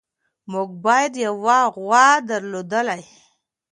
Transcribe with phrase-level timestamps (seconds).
[0.51, 3.03] موږ باید یوه غوا درلودلی.